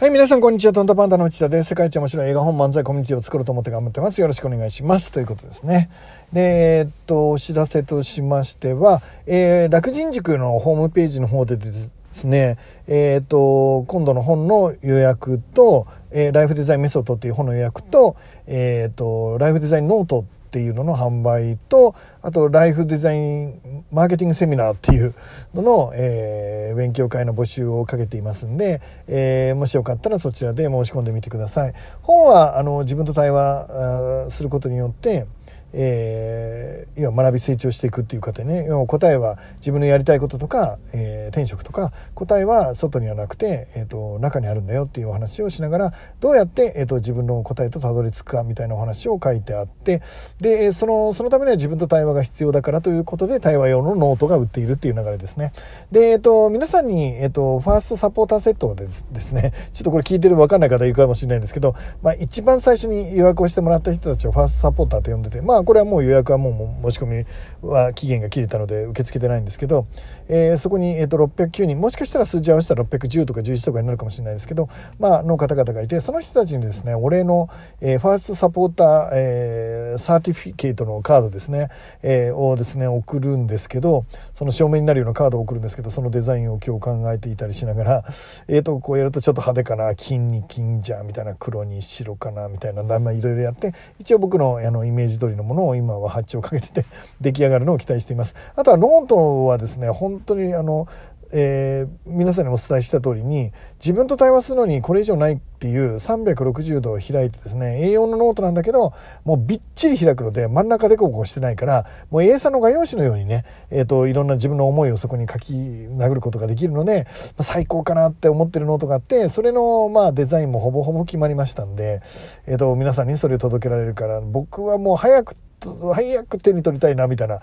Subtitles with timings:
[0.00, 0.72] はい、皆さん、こんにちは。
[0.72, 1.68] トンタパンダの内田です。
[1.68, 4.18] 世界一面白い映画本漫才コミュニティを作ろうと思って頑張ってます。
[4.22, 5.12] よろしくお願いします。
[5.12, 5.90] ということですね。
[6.32, 25.14] で、えー、っと、お知らせとしましては、えー、楽人塾のホームページの方でですね、えー、っと、今度の本の予約と、えー、ライフデザインメソッドという本の予約と、えー、っと、ライフデザインノートってっていうのの販売と、あと、ライフデザインマーケティングセミナーっていう
[25.54, 31.72] のの、えー、勉強会の募集をかけていますんで、えー、もしよかったらそちらで申し込んでみてください。
[32.02, 35.26] 本は、あの、自分と対話することによって、
[35.72, 38.68] えー、要は学び成長していくっていう過程ね。
[38.86, 50.02] 答えは自分のやりたいこととか、えー、転職とか答えは外にはなくて、えーと、中にあるんだよっていうお話をしながらどうやって、えーと、自分の答えとたどり着くかみたいなお話を書いてあって
[50.38, 55.52] でそのそのためには自分と対話が必要だからということで対話用のノートが売っているっていう流れですね。
[55.90, 67.24] で、えーと、皆さんに、えー、とファーストサポーターセットでですねちょっとこれ聞いてる分かんない方いるかもしれないんですけど、まあ、一番最初に予約をしてもらった人たちをファーストサポーターと呼んでてまあこれはもう予約はもう申し込み
[67.68, 69.86] は期限が切れたので受け付けてないんですけど、
[70.28, 77.48] えー、そこに、えー、と609人もしかしたら数字合わせたら610とか11とかになるかもしれないですけど、まあ、の方々がいてその人たちにですねお礼の、
[77.80, 81.68] えー、ファーストサポーター、えー、サーティフィケートのカードですね、
[82.02, 88.04] えー、をですね送るんですけどその証明になるようなカードを送るんですけどそのデザインを今日考えていたりしながら、
[88.48, 96.84] えー、とこうやるとちょっと派手かな金に金じゃみたいな黒に白かなみたいな、ま、いろいろやって一応僕のあのイメージ通りのものを今は発注をかけてて
[97.20, 98.34] 出来上がるのを期待しています。
[98.54, 100.86] あとはノートはですね、本当にあの、
[101.32, 108.94] えー、皆さんにお伝えした通りに自分と対話するのにこれ以上ないっていう360度開いてですね A4 のノートなんだけど
[109.24, 122.00] もうびっちり開くので真ん中でこぼこしてないからもう A さんの画用紙のようにね、えーと、いろんな自分の思いをそこに書き殴ることができるので、まあ、最高かなって思ってるノートがあってそれのまあデザインもほぼほぼ決まりましたんで、
[122.46, 125.49] えーと皆さんにそれを届けられるから僕はもう早くて
[125.94, 127.40] 早く手に取りたいなみたいな。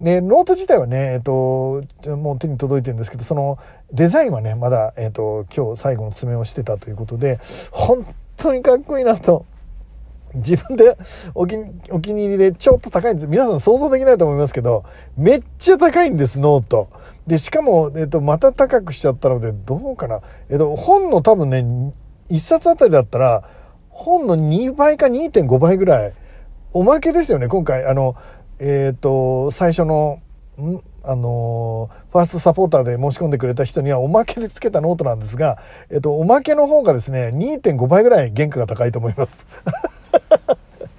[0.00, 1.82] ね、ノート自体はね、えっと、
[2.16, 3.58] もう手に届いてるんですけど、その
[3.92, 7.38] デザインはね、まだ、えっと、今日最後の詰めをしてたということで、
[7.70, 9.44] 本当にかっこいいなと。
[10.34, 10.96] 自分で
[11.34, 11.56] お気
[11.90, 13.28] お気に入りでちょっと高いんです。
[13.28, 14.84] 皆さん想像できないと思いますけど、
[15.16, 16.88] めっちゃ高いんです、ノート。
[17.26, 20.20] で、しかも、えっと、また高くしちゃったので、どうかな。
[20.50, 21.64] えっと、本の多分ね、
[22.30, 23.42] 1冊あたりだったら、
[23.90, 26.12] 本の2倍か2.5倍ぐらい
[26.72, 27.86] おまけですよね、今回。
[27.86, 28.16] あの、
[28.58, 30.20] えっ、ー、と、最初の、
[30.58, 30.80] ん？
[31.04, 35.56] あのファーストサポーターで申し込んでくれた人にはおまけでつけたノートなんですが、
[35.90, 39.46] えっ、と、おまけの方がですね、2.5倍ぐらい原価が高いと思います。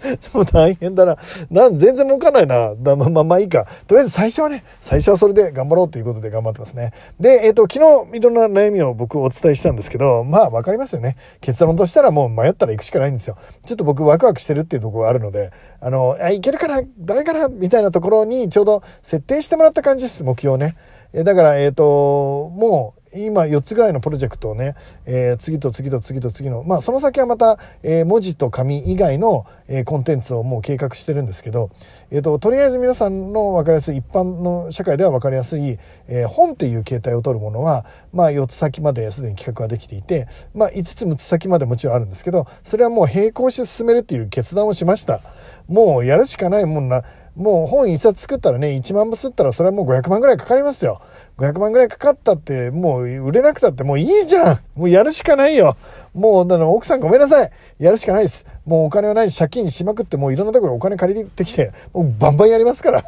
[0.33, 1.17] もう大変だな。
[1.49, 2.73] な全然儲かんないな。
[2.75, 3.65] だまあまあまあいいか。
[3.87, 6.93] とりあえず最初はね、最初はそれで頑張ろうということで頑張ってますね。
[7.19, 7.79] で、えっ、ー、と、昨
[8.11, 11.15] 日いろんな悩みを僕お伝えしたんですけど、まあわかりますよね。
[11.41, 13.37] 結論としたらもう迷ったら行くしかないんですよ。
[13.65, 15.51] ちょっと僕ワクワクしてるっていうところがあるので、
[15.81, 16.81] あの、あ、いけるかな？
[16.99, 17.47] ダメかな？
[17.49, 20.75] みたいなところにちょうど設定してもらった感じです、目標ね。
[21.13, 24.75] えだから、えっ、ー、と、もう、今4つぐらいのプロジェクトをね、
[25.05, 31.71] えー、次と次と次と次の、まあその先はまた、えー、文字と紙以外の、えー、コンテンツをもう計画してるんですけど、
[32.11, 35.77] えっ、と、とりあえず皆さんの分かりやすい、一般の社会では分かりやすい、
[36.07, 45.21] え本っていう形態を取るものは、まあ4つ先まですでに企画ができていて、まあ5つ6つ先までもちろんあるんですけど、それはもう並行して進めるっていう決断をしました。
[45.67, 47.03] もうやるしかないもんな、
[47.39, 51.01] もう本一冊作ったらね、1万部吸ったらそれはもう500万ぐらいかかりますよ。
[51.37, 55.77] 500万ぐらいかかったって、もう売れなくたってもういいじゃんもうやるしかないよ
[56.13, 58.45] もう、だから奥さんごめんなさいやるしかないです。
[58.65, 63.03] もうお金はないし、借金しまくって、もういろんなところお金借りてきて、もうバンバンやりますから。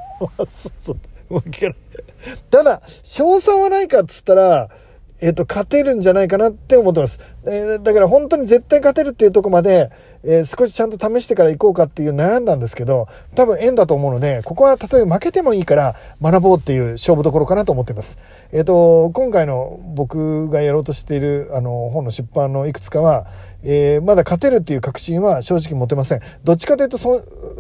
[2.50, 4.70] ただ、賞賛はないかっつったら、
[5.20, 7.20] えっ、と、勝てるんじゃないかなって思ってます。
[7.46, 9.92] えー、だから本当に絶対勝てるっていうとこまで、
[10.24, 18.18] えー、少しちゃんと試してから行こうかっていう悩んだんですけど、多分縁だと思うので、ここはたとえ負けてもいいから学ぼうっていう勝負どころかなと思っています。
[18.52, 23.26] えっ、ー、と、今回の僕がやろうとしているあの本の出版のいくつかは、
[23.64, 26.20] えー、まだ勝てるっていう確信は正直持てません。
[26.44, 26.98] どっちかというと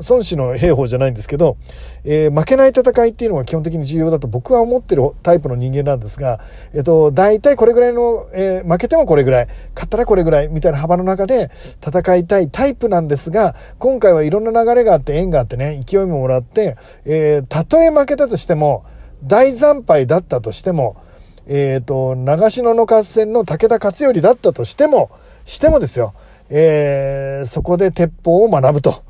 [0.09, 1.57] 孫子の兵法じゃないんですけど、
[2.03, 6.39] えー、負けない戦いっていうのが基本的に重要だと僕は思ってるタイプの人間なんですが、
[6.73, 11.49] えっ、と、大体これぐらいの、え負けてもこれぐらい、勝ったらこれぐらいみたいな幅の中で
[11.85, 16.75] 戦いたいタイプなんですが、今回はいろんな流れがあって縁があってね、勢いももらって、
[17.05, 18.85] えー、たとえ負けたとしても、
[19.23, 20.95] 大惨敗だったとしても、
[21.47, 25.09] えっ、ー、と、長篠の合戦の武田勝頼だったとしても、
[25.45, 26.13] してもですよ、
[26.49, 29.03] えー、そこで鉄砲を学ぶと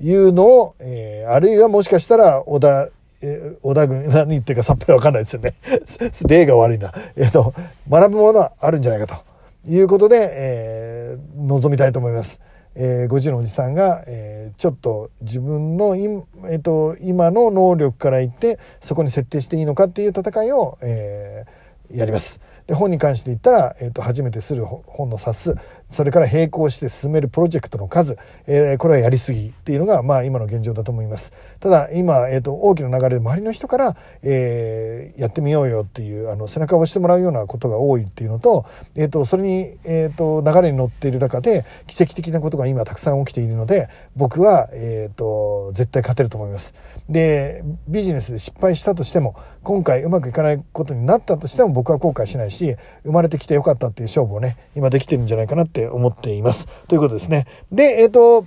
[0.00, 2.88] いうのを、えー、あるいはもしかしたら織田、
[3.22, 5.54] えー、織田軍、何言ってるかさっぱりわかんないですよね。
[6.28, 6.92] 例が悪いな。
[7.16, 7.54] えっ、と、
[7.88, 9.35] 学ぶものはあるんじゃないかと。
[9.68, 12.40] いうことで、えー、臨みたいと思います。
[12.76, 22.40] えー、50のおじさんが、えー、ちょっと自分のい、えーと、今の能力から言ってそこに設定していいのかっていう戦いを、えー、やります。
[22.66, 25.54] で本に関して言ったら、えーと、初めてする本の冊数
[25.90, 28.16] それから並行して進めるプロジェクトの数、
[28.46, 31.32] えー、これはやりすぎっていうのが、まあ、今の現状だと思います。
[31.60, 46.74] ただ今、えーと、大きな流れで周りの人から、えー、やってみようよっていうあの背中を押してもらうようなことが多いっていうのと,、えー、とそれに、えー、と流れに乗っている中で奇跡的なことが今たくさん起きているので僕は、えー、と絶対勝てると思います。
[47.08, 56.66] でビジネスで失敗したとしても今回うまくいかないことになったとしても僕は後悔しないし生まれてきてよかったっていう勝負をね今できてるんじゃないかなってって思っています。
[56.88, 57.46] ということですね。
[57.70, 58.46] で、えっ、ー、と、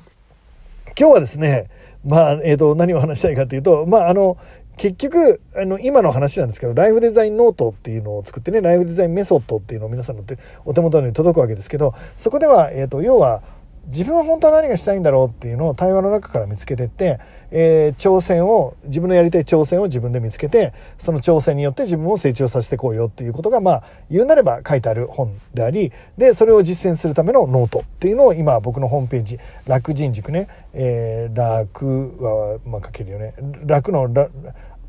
[0.99, 1.69] 今日はですね、
[2.03, 4.37] まあ、えっ、ー、と、何を話したいかというと、まあ、あの、
[4.77, 10.23] 結局、あの、今の話なんですけど、ライフデザインノートっていうのを作ってね、ライフデザインメソッドっていうのを皆さんの
[10.65, 13.43] お手元に届くわけですけど、そこでは、えっ、ー、と、要は、
[13.87, 17.19] 自分は本当は何がしたいんだろうっていうのを対話の中から見つけてって、
[17.51, 33.33] えー、挑戦を自分のやりたい挑戦を自分で見つけてその挑戦によって自分を成長させていこうよっていうことがまあ言うなれば書いてある本でありでそれを実践するためのノートっていうのを今僕のホームページ楽人塾ね、えー、楽は、まあ、書けるよね。
[33.65, 34.09] 楽の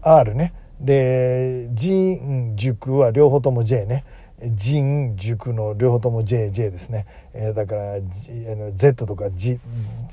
[0.02, 0.52] R ね。
[0.81, 4.04] で人塾は両方とも J ね。
[4.42, 9.58] 人塾の両方とも JJ ですね、えー、だから、G、あの Z とか G,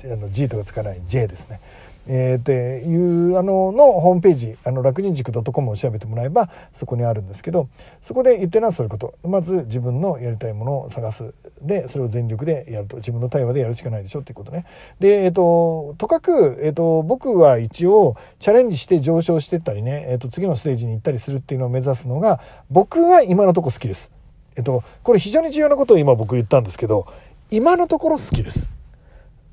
[0.04, 1.60] あの G とかつかない J ですね。
[2.08, 2.52] えー、って
[2.86, 7.68] いうあののホームページあの楽人塾 .com を調べてもらえばそこにあるんですけど
[8.00, 9.14] そこで言ってるのはそういうこと。
[9.22, 11.34] まず自分のやりたいものを探す。
[11.60, 12.96] でそれを全力でやると。
[12.96, 14.64] 自分の対話でやるしかないでしょっていうことね。
[15.00, 22.40] でえっ、ととかく、えーと、僕は一応チャレンジして上昇してったりね、えーと次のステージに行ったりするっていうのを目指すのが
[22.70, 24.17] 僕は今のとこ好きです。
[24.58, 27.06] えっと、これ非常に重要なことを今僕言ったんですけど、
[27.48, 28.68] 今のところ好きです。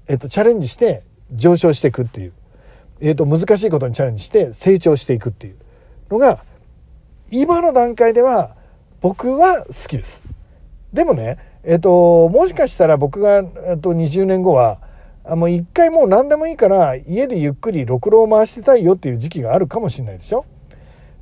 [0.08, 2.34] えっと、チャレンジして上昇していくっていう。
[3.02, 5.56] えっと、難しいことにチャレンジして成長していくっていう
[6.10, 6.44] のが、
[7.30, 8.56] 今の段階では
[9.00, 10.24] 僕は好きです。
[10.92, 14.80] でもね、えっと、もしかしたら僕が、えっと、20年後は、
[15.24, 20.46] あもう一回もう何でもいいから家でゆっくりろくろを回してたいよっていう時期があるかもしれないでしょ？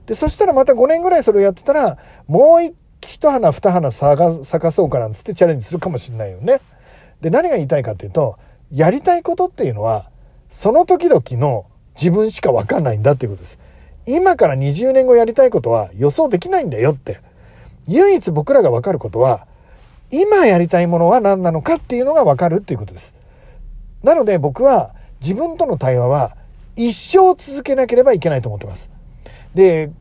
[0.05, 1.97] で、そしたらまた5年ぐらいそれをやってたら、
[2.27, 2.75] もう一
[3.07, 6.59] 一花二花咲かそうかなんつってチャレンジするかもしれないよね。
[7.21, 8.37] で、何が言いたいかっていうと、
[8.71, 10.09] やりたいことっていうのは、
[10.49, 11.65] その時々の
[11.95, 13.59] 自分しかわかんないんだっていうことです。
[14.05, 17.21] 今から20年後やりたいことは予想できないんだよって。
[17.87, 19.47] 唯一僕らがわかることは、
[20.11, 23.13] 今やりたいものは何なのかっていうのがわかるっていうことです。
[24.03, 26.35] なので僕は自分との対話は
[26.75, 28.89] 一生続けなければいけないと思ってます。
[29.55, 29.91] で、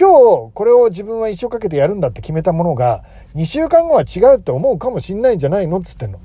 [0.00, 0.08] 今
[0.48, 3.04] 日これを自分は一生かけてやるんだって決めたものが
[3.34, 6.18] 2週間後は違うって思うかもしんないんじゃないのっつってんの。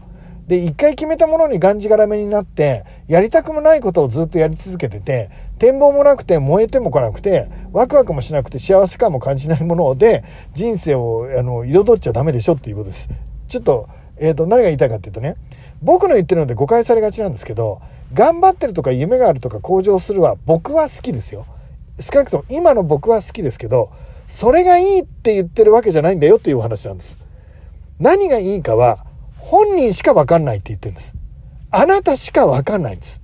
[0.48, 5.30] で、一回決めたものにがんじがらめになって、やりたくもないことをずっとやり続けてて、
[5.60, 10.24] 展望もなくて燃えても来なくて、ワクワクもしなくて幸せ感も感じないもので、
[10.54, 13.10] 人生をあの彩っちゃダメでしょっていうことです。
[13.48, 15.36] ちょっと、えっ、ー、と、何が言いたいかっていうとね、
[15.82, 17.82] 僕の言ってるので誤解されがちなんですけど、
[18.14, 21.46] 頑張ってるとか夢があるとか向上するは僕は好きですよ。
[22.00, 23.92] 少なくとも今の僕は好きですけど、
[24.28, 27.18] それがいいって言ってるわけじゃないんだよっていうお話なんです。
[28.00, 29.06] 何がいいかは
[29.38, 31.14] 本人しかわかんないって言ってるんです。
[31.72, 33.22] あなたしかわかんないんです。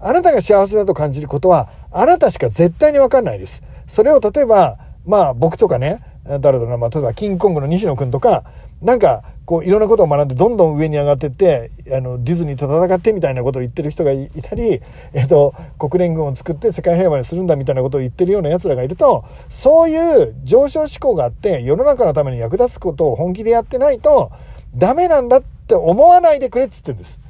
[0.00, 3.62] あなたが幸せだと感じることはあなたしか絶対にわかんないです。
[3.86, 8.44] それを例えば、まあ僕とかね、誰だろうな、まあ例えばキングコングの西野くんとか、
[8.82, 14.80] なんか、こう、いろんなことを学んで、どんどん上に上がってって、あの、ディズニーと戦ってみたいなことを言ってる人がいたり、
[15.12, 24.30] えっと、国連軍を作って世界平和にするんだみたいなことを言ってるような奴らがいると、そういう上昇志向があって、世の中のために役立つことを本気でやってないと、
[24.74, 27.20] ダメなんだって思わないでくれっつってんです。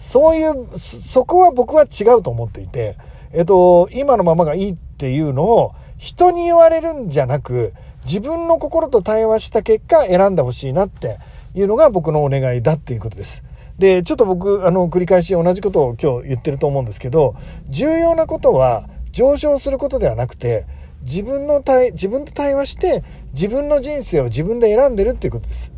[0.00, 2.96] そういう、そこは僕は違うと思っていて、
[3.32, 7.74] えっと、今のままがいいっていうのを人に言われるんじゃなく、
[8.04, 11.18] 自分の心と対話した結果選んでほしいなって
[11.54, 13.42] いうのが僕のお願いだっていうことです。
[13.78, 17.34] で、ちょっと僕、あの、繰り返し同じことを今日言ってると思うんですけど、
[17.68, 20.66] 重要なことは上昇することではなくて、
[21.02, 25.72] 自分の対、自分と対話して、自分の人生を自分で選んでるっていうことです。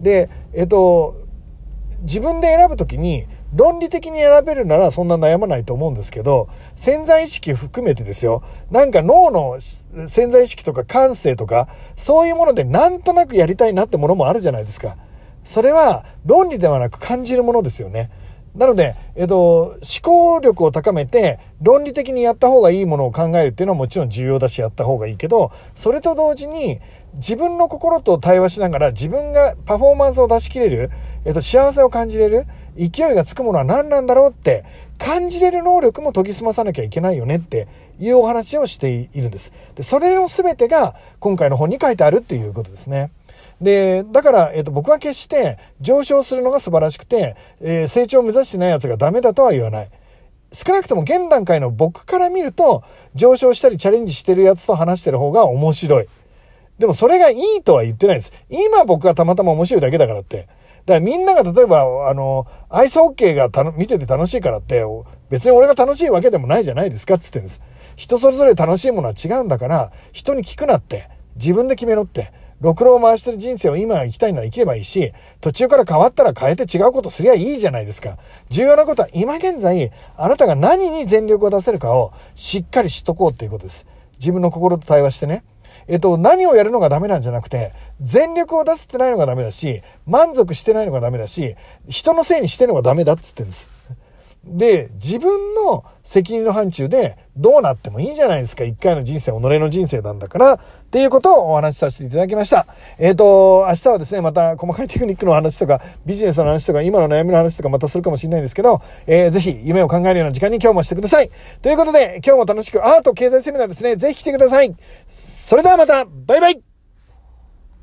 [0.00, 1.16] で、えっと、
[2.02, 8.42] 自分で選ぶときに、論理的に選べるならそんな悩まないと思うんですけど、潜在意識含めてですよ。
[8.70, 9.58] なんか脳の
[10.06, 14.96] 潜在意識とか感性とか、そういうものでなんとなくやりたいなってものもあるじゃないですか。
[15.44, 18.10] それは論理ではなく感じるものですよね。
[18.54, 26.80] なので、えっと、思考力を高めて、論理的にやった方がいいものを考えるっていうのはもちろん重要だしやった方がいいけど、それと同時に、
[27.14, 30.90] 自分の心と対話しながら自分がパフォーマンスを出し切れる、
[31.24, 32.44] えっと、幸せを感じれる、
[32.76, 34.64] 勢いがつくものは何なんだろうって
[34.96, 37.66] 感じれる能力も研ぎ澄まさなきゃいけないよねって
[37.98, 39.52] いうお話をしているんです。
[39.74, 43.10] で、それの全てが今回の本に書いてあるっていうことですね。
[43.60, 49.90] で、だから、えっ、と、僕は決して上昇するのが素晴らしくて、えー、成長を目指してないやつがダメだとは言わない。
[50.52, 52.82] 少なくとも現段階の僕から見ると、
[53.14, 56.08] 上昇したりチャレンジしてるやつと話してる方が面白い。
[56.78, 58.32] でもそれがいいとは言ってないです。
[58.48, 60.48] 今僕はたまたま面白いだけだからって。
[60.86, 64.82] だからみんなが例えば、あの、アイスホッケーが見てて楽しいからって、
[65.28, 67.60] 別に俺が楽しいわけでもないじゃないですかっつってんです。
[67.96, 72.32] 人それぞれ楽しいものは違うんだから、人に聞くなって、自分で決めろって。
[72.60, 78.18] ろくろを回してる人生を今生きたいなら生きればいいし、途中から変わったら変えて違うことすりゃいいじゃないですか。
[78.50, 83.86] 重要なことは今現在、あなたが何に全力を出せるかをしっかり知っとこうっていうことです。
[84.18, 85.42] 自分の心と対話してね。
[85.88, 91.56] えっと、何をやるのがダメなんじゃなくて、全力を出せてないのがダメだし、満足してないのがダメだし、
[91.88, 93.68] 人のせいにしてるのがダメだっつってんです。
[94.44, 98.64] で、自分の責任の範疇でどうなってもいいじゃないですか。
[98.64, 100.58] 一回の人生、己の人生なんだから、っ
[100.90, 102.66] ていうことをお話しさせていただきました。
[102.98, 111.30] えっ、ー、と、明日はですね、また細かいテクニックの話とか、ビジネスの話とか、今の悩みの話とかまたするかもしれないんですけど、えー、ぜひ夢を考えるような時間に今日もしてください。
[111.60, 114.74] ということで、今日も楽しくアート経済セミナーですね、ぜひ来てください。
[115.08, 116.69] それではまた、バイバイ